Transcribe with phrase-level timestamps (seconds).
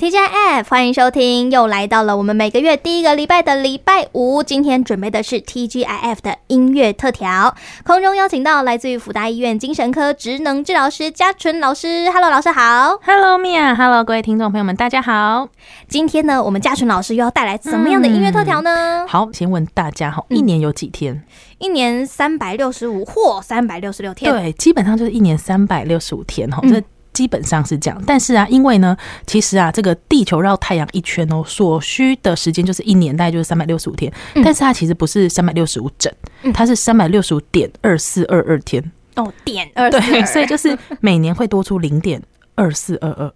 [0.00, 4.42] TGIF，欢迎收听，又来到了我们每个月第一个礼拜的礼拜五。
[4.42, 12.10] 今天准备的是 TGIF 的音乐特调，空中邀请到来自于福大医院精神科职能治疗师嘉纯老师。
[12.10, 12.98] Hello，老师好。
[13.04, 15.46] Hello，Mia，Hello，各位听众朋友们，大家好。
[15.86, 19.04] 今天呢，我们嘉纯老师又要带来怎么样的音乐特调呢？
[19.04, 21.12] 嗯、好，先问大家哈，一年有几天？
[21.12, 21.22] 嗯、
[21.58, 24.32] 一年三百六十五或三百六十六天？
[24.32, 26.58] 对，基本上就是一年三百六十五天哈。
[26.62, 26.82] 嗯
[27.12, 34.12] 基本上是这样，但是啊，因为呢，其实啊，这个地球绕太阳一圈哦，所需的时间就是一年，大概就是三百六十五天。
[34.34, 36.12] 嗯、但是它其实不是三百六十五整，
[36.54, 38.82] 它是三百六十五点二四二二天。
[39.16, 42.22] 哦，点二对， 所以就是每年会多出零点
[42.54, 43.32] 二四二二。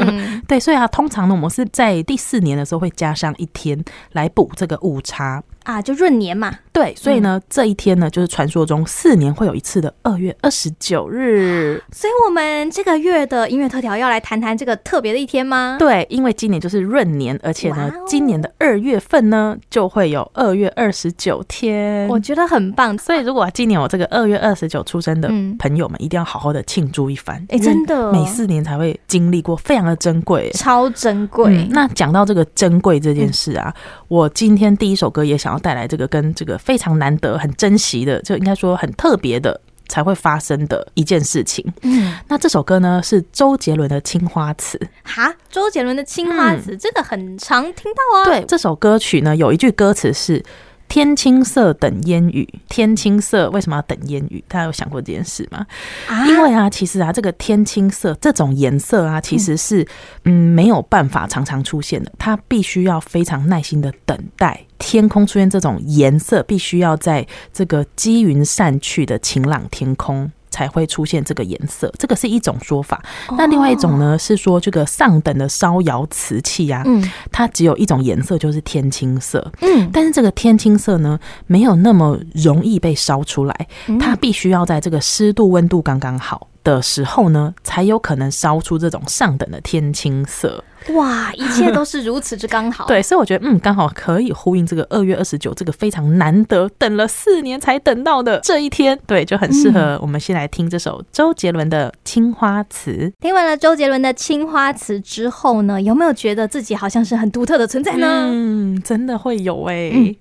[0.46, 5.42] 对，所以啊，通常呢，我们是在第四年的时候会加上一天来补这个误差。
[5.66, 6.52] 啊，就闰年嘛。
[6.72, 11.82] 对，所以呢，嗯、这一天呢，就是传说中四年会有一次的二月二十九日。
[11.90, 15.76] 所以，我们这个月的音乐特调要来谈谈这个特别的一天吗？
[15.78, 22.06] 对，因为今年就是闰年，而且呢，今年的二月份呢，就会有二月二十九天。
[22.08, 22.96] 我觉得很棒。
[22.98, 27.36] 所以，如果今年我这个二月二十九出生的朋友们，一定要好好的庆祝一番。
[27.48, 31.68] 哎、嗯，真的，每四年才会经历过，非常的珍贵，超珍贵、嗯。
[31.70, 35.66] 那讲到这个珍贵这件事啊，嗯、我今天第一首歌也想要。
[35.66, 41.64] 带来这个跟这个非常难得、很珍惜的，就应该说很特别的才会发生的一件事情。
[41.82, 44.78] 嗯，那这首歌呢是周杰伦的《青花瓷》。
[45.02, 48.24] 哈，周杰伦的《青花瓷》这个很常听到啊。
[48.24, 50.44] 对，这首歌曲呢有一句歌词是。
[50.88, 54.42] 天青色等烟雨，天青色为什么要等烟雨？
[54.48, 55.66] 大家有想过这件事吗？
[56.08, 59.82] 啊、因为啊，其实啊，这个天青色这种颜色啊，其实是
[60.24, 70.30] 嗯，嗯没有办法常常出现的，它必须要非常耐心的等待天空出现这种颜色，必须要在这个积云散去的晴朗天空。
[70.56, 72.98] 才会出现这个颜色，这个是一种说法。
[73.36, 79.52] 那另外一种呢，是说这个上等的烧窑瓷器啊，嗯，它只有一种颜色，就是天青色。
[79.60, 83.54] 嗯，但是这个天青色呢，没有那么容易被烧出来，
[84.00, 90.64] 它必须要在这个湿度、温度刚刚好的时候呢，才有可能烧出这种上等的天青色。
[90.94, 92.86] 哇，一切都是如此之刚好。
[92.90, 98.98] 对，所以我觉得，嗯，刚好可以呼应这个二月二十九这个非常难得，等了四年才等到的这一天。
[99.06, 102.90] 对，就很适合我们先来听这首周杰伦的《青花瓷》。
[103.20, 108.28] 听完了周杰伦的《青花瓷》之后呢，有没有觉得自己好像是很独特的存在呢？
[108.30, 109.92] 嗯，真的会有哎、欸。
[109.94, 110.16] 嗯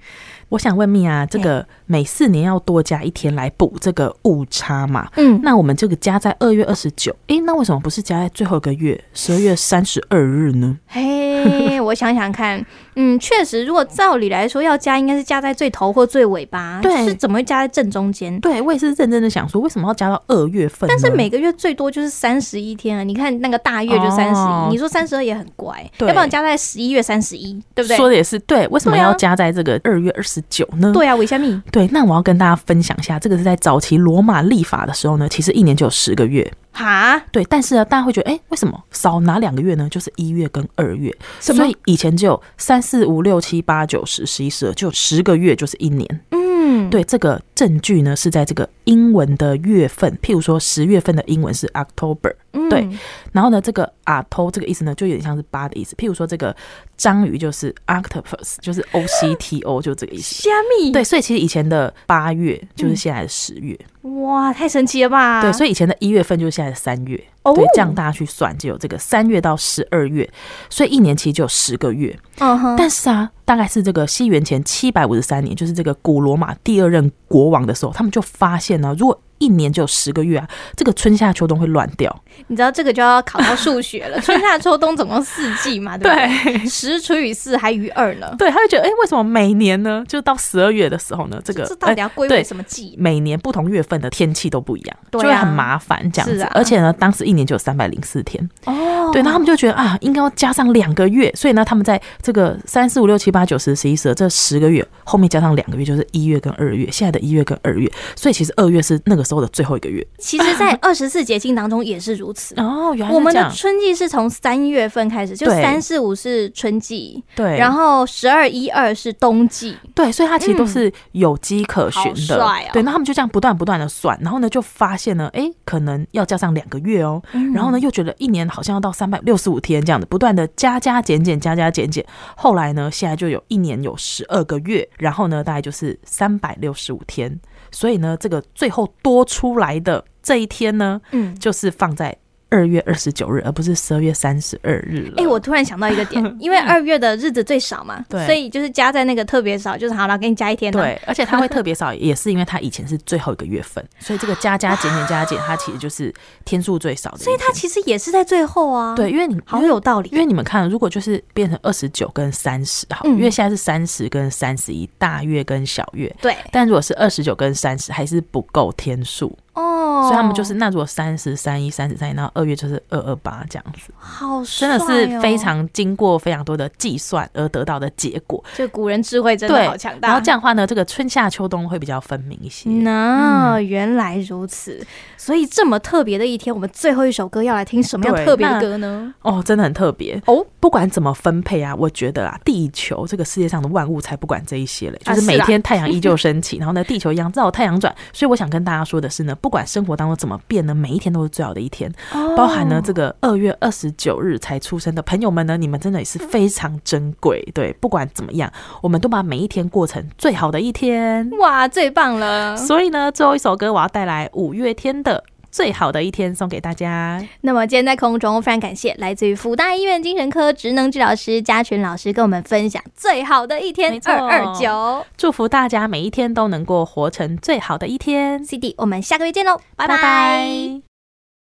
[0.56, 5.10] 我想问米啊，这个每四年要多加一天来补这个误差嘛？
[5.18, 10.78] 嗯，那我们这个加在二月二十九，诶，那为什么不是加在最后一个月十二月三十二日呢？
[10.88, 18.40] 嘿，我想想看，嗯，确实，如果照理来说要加，应该是加在最头或最尾巴，对，是怎么会加在正中间？
[18.40, 20.88] 对，我也是认真的想说，为什么要加到二月份？
[20.88, 23.04] 但是每个月最多就是三十一天啊！
[23.04, 27.98] 你看那个大月就三十一，你说三十二也很乖，对，要不然加在十一月三十一，对不对？
[27.98, 30.36] 说的也是对，为什么要加在这个二月二十？
[30.48, 30.92] 九呢？
[30.94, 31.60] 对啊，维虾米？
[31.72, 36.50] 对，那我要跟大家分享一下，这个是在早期罗马立法的时候呢，其实一年就有十个月。
[36.76, 39.88] 哈，对，但是呢，大家会觉得，哎、欸，为什么少哪两个月呢？
[39.90, 46.22] 就是一月跟二月，所以以前只有三四五六七八九十十一十二，就十个月就是一年。
[46.32, 52.34] 嗯，对，这个证据呢是在这个英文的月份，譬如说十月份的英文是 October。
[52.70, 52.88] 对，
[53.34, 55.94] 然后呢，这个 octo 这个意思呢，就有点像是八的意思。
[55.98, 56.56] 譬如说，这个
[56.96, 60.44] 章鱼就是 octopus，就是 O C T O， 就这个意思。
[60.44, 60.50] 虾
[60.80, 60.92] 米？
[60.92, 63.78] 对，所以其实以前的八月就是现在的十月。
[64.22, 65.42] 哇，太神奇了吧！
[65.42, 67.22] 对，所以以前的一月份就是现在的三月。
[67.54, 70.28] 对，这样大家去算，就有这个三月到十二月，
[70.70, 72.18] 所以一年其实就有十个月。
[72.40, 72.76] 嗯哼。
[72.76, 82.24] 但是啊，大概是这个西元前七百五十三年，就是这个古罗马第二任国王的时候，他们就发现呢，如果一年就有十个月啊，这个春夏秋冬会乱掉。
[82.48, 86.58] 你知道这个就要考到数学了， 春夏秋冬总共四季嘛，对不对？
[86.58, 88.34] 对，十除以四还余二呢。
[88.38, 92.90] 对，他就觉得，哎、欸，为什么每年呢，就到十二月的时候呢，这个这到底要归为什么季？
[92.90, 96.42] 欸、每年不同月份的天气都不一样，就会很麻烦这样子。
[96.42, 99.12] 啊、而且呢，当时一年就有三百零四天哦。
[99.12, 106.90] 对，那他们就觉得啊，应该要加上两个月，所以呢，他们在这个三四五六七八九十十一十二这十个月后面加上两个月，就是一月跟二月。
[106.92, 110.06] 现在的一月跟二月，所以其实二月是那个时候的最后一个月。
[110.18, 112.56] 其实，在 二十四节气当中也是如此。
[112.56, 112.94] 哦。
[112.96, 122.38] 原来我们的春季是从三月份开始，就三四五是春季，对，然后十二一二是冬季，对，所以它其实都是有迹可循的。
[122.38, 132.06] 嗯、对，那他们就这样不断不断的算，然后呢，就发现呢，哎，可能要加上两个月哦，嗯、然后呢，又觉得一年好像要到三百六十五天这样的，不断的加加减减，加加减减，
[132.36, 137.40] 后来呢，现在就有一年有十二个月，然后呢，大概就是三百六十五天，
[137.72, 142.18] 所以呢，这个最后多出来的这一天呢，嗯，就是放在。
[142.50, 145.16] 二月二十九日，而不是十二月三十二日了。
[145.18, 150.72] 哎、欸，我突然想到一个点， 因为二月的日子最少嘛， 对，所以就是加在那个特别少，就是好了，给你加一天。
[150.72, 156.14] 对，而且它会特别少， 也是因为它以前是最后一个月份，所以这个加加减减加减，它其实就是
[156.46, 157.18] 天数最少的。
[157.18, 158.96] 所以它其实也是在最后啊。
[158.96, 166.14] 对，因为你好有道理，因为你们看，如果就是变成二十九跟三十，好，因为现在是三十跟三十一，大月跟小月。
[166.22, 169.36] 对，但如果是二十九跟三十，还是不够天数。
[169.56, 178.44] 哦，所以他们就是那如果三十三一、三十三一，然后二月就是二二八这样子，好哦，真的是非常经过非常多的计算而得到的结果。
[178.56, 180.10] 就古人智慧真的好强大。
[180.10, 182.70] 然后这样的话呢，这个春夏秋冬会比较分明一些。
[182.70, 184.86] 那、嗯、原来如此，
[185.16, 189.14] 所以这么特别的一天，我们最后一首歌要来听什么样特别的歌呢？
[189.22, 190.46] 哦，真的很特别哦。
[190.60, 197.96] 不管怎么分配啊，我觉得啊，地球这个世界上的万物才不管这一些嘞，就是每天太阳依旧升起，啊、然后呢，地球一样绕太阳转。
[198.12, 199.34] 所以我想跟大家说的是呢。
[199.46, 201.94] 不管生活当中怎么变呢，每一天都是最好的一天。
[202.16, 202.36] Oh.
[202.36, 207.48] 包含呢这个二月二十九日才出生的朋友们呢，你们真的也是非常珍贵。
[207.54, 208.52] 对，不管怎么样，
[208.82, 211.30] 我们都把每一天过成最好的一天。
[211.38, 212.58] 哇，最棒了！
[212.58, 215.24] 所以呢，最后一首歌我要带来五月天的。
[215.56, 217.26] 最好的一天送给大家。
[217.40, 228.44] 那么今天在空中非常感谢来自于福大医院精神科职能治疗师嘉群老师跟我们分享最好的一天二二九，祝福大家每一天都能够活成最好的一天。
[228.44, 230.75] CD，我们下个月见喽，拜拜。